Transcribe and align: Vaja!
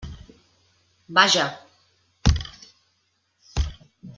Vaja! 1.17 1.45